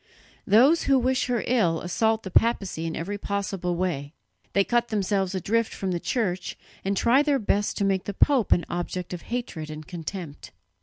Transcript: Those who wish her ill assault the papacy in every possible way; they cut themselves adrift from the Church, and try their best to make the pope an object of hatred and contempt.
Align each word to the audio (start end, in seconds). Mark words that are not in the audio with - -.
Those 0.47 0.85
who 0.85 0.97
wish 0.97 1.27
her 1.27 1.43
ill 1.45 1.79
assault 1.81 2.23
the 2.23 2.31
papacy 2.31 2.87
in 2.87 2.95
every 2.95 3.19
possible 3.19 3.75
way; 3.75 4.15
they 4.53 4.63
cut 4.63 4.87
themselves 4.87 5.35
adrift 5.35 5.75
from 5.75 5.91
the 5.91 5.99
Church, 5.99 6.57
and 6.83 6.97
try 6.97 7.21
their 7.21 7.37
best 7.37 7.77
to 7.77 7.85
make 7.85 8.05
the 8.05 8.13
pope 8.15 8.51
an 8.51 8.65
object 8.67 9.13
of 9.13 9.21
hatred 9.21 9.69
and 9.69 9.87
contempt. 9.87 10.49